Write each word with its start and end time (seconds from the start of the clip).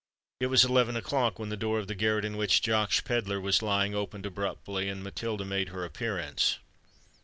It 0.39 0.47
was 0.47 0.65
eleven 0.65 0.95
o'clock 0.97 1.37
when 1.37 1.49
the 1.49 1.55
door 1.55 1.77
of 1.77 1.85
the 1.85 1.93
garret 1.93 2.25
in 2.25 2.35
which 2.35 2.63
Josh 2.63 3.03
Pedler 3.03 3.39
was 3.39 3.61
lying, 3.61 3.93
opened 3.93 4.25
abruptly 4.25 4.89
and 4.89 5.03
Matilda 5.03 5.45
made 5.45 5.69
her 5.69 5.85
appearance. 5.85 6.57